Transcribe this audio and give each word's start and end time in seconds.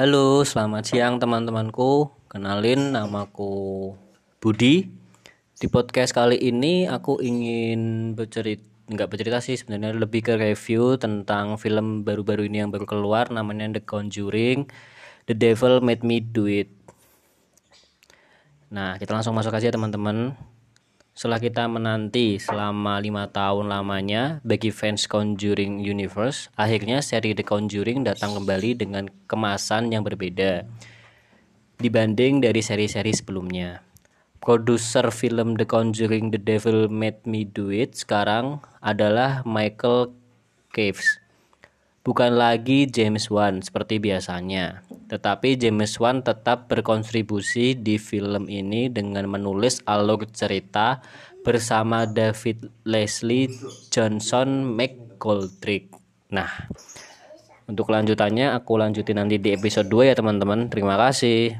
Halo, 0.00 0.40
selamat 0.48 0.88
siang 0.88 1.20
teman-temanku. 1.20 2.08
Kenalin 2.32 2.96
namaku 2.96 3.92
Budi. 4.40 4.88
Di 5.60 5.68
podcast 5.68 6.16
kali 6.16 6.40
ini 6.40 6.88
aku 6.88 7.20
ingin 7.20 8.16
bercerita 8.16 8.64
nggak 8.88 9.08
bercerita 9.12 9.44
sih 9.44 9.60
sebenarnya 9.60 10.00
lebih 10.00 10.24
ke 10.24 10.40
review 10.40 10.96
tentang 10.96 11.60
film 11.60 12.00
baru-baru 12.00 12.48
ini 12.48 12.64
yang 12.64 12.72
baru 12.72 12.88
keluar 12.88 13.28
namanya 13.28 13.76
The 13.76 13.84
Conjuring 13.84 14.72
The 15.28 15.36
Devil 15.36 15.84
Made 15.84 16.00
Me 16.00 16.24
Do 16.24 16.48
It. 16.48 16.72
Nah, 18.72 18.96
kita 18.96 19.12
langsung 19.12 19.36
masuk 19.36 19.52
aja 19.52 19.68
teman-teman. 19.68 20.32
Setelah 21.12 21.42
kita 21.42 21.66
menanti 21.66 22.38
selama 22.40 22.96
lima 23.02 23.28
tahun 23.28 23.68
lamanya 23.68 24.38
bagi 24.46 24.70
fans 24.70 25.04
Conjuring 25.10 25.82
Universe, 25.82 26.48
akhirnya 26.54 27.02
seri 27.04 27.34
The 27.36 27.44
Conjuring 27.44 28.06
datang 28.06 28.38
kembali 28.38 28.78
dengan 28.78 29.10
kemasan 29.28 29.90
yang 29.92 30.06
berbeda 30.06 30.64
dibanding 31.80 32.44
dari 32.44 32.60
seri-seri 32.60 33.10
sebelumnya. 33.16 33.80
Produser 34.40 35.08
film 35.12 35.56
The 35.56 35.64
Conjuring 35.64 36.32
The 36.32 36.40
Devil 36.40 36.92
Made 36.92 37.24
Me 37.24 37.48
Do 37.48 37.72
It 37.72 37.96
sekarang 37.96 38.60
adalah 38.84 39.44
Michael 39.48 40.12
Caves. 40.72 41.20
Bukan 42.04 42.36
lagi 42.36 42.88
James 42.88 43.28
Wan 43.28 43.60
seperti 43.60 44.00
biasanya, 44.00 44.84
tetapi 45.10 45.58
James 45.58 45.98
Wan 45.98 46.22
tetap 46.22 46.70
berkontribusi 46.70 47.74
di 47.74 47.98
film 47.98 48.46
ini 48.46 48.86
dengan 48.86 49.26
menulis 49.26 49.82
alur 49.90 50.22
cerita 50.30 51.02
bersama 51.42 52.06
David 52.06 52.70
Leslie 52.86 53.50
Johnson 53.90 54.62
McGoldrick. 54.62 55.90
Nah, 56.30 56.70
untuk 57.66 57.90
lanjutannya 57.90 58.54
aku 58.54 58.78
lanjutin 58.78 59.18
nanti 59.18 59.42
di 59.42 59.50
episode 59.50 59.90
2 59.90 60.10
ya 60.10 60.14
teman-teman. 60.14 60.70
Terima 60.70 60.94
kasih. 60.94 61.58